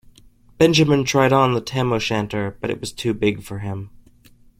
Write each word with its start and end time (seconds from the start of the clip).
Benjamin 0.57 1.03
tried 1.03 1.31
on 1.31 1.53
the 1.53 1.61
tam-o-shanter, 1.61 2.57
but 2.59 2.71
it 2.71 2.79
was 2.81 2.91
too 2.91 3.13
big 3.13 3.43
for 3.43 3.59
him. 3.59 3.91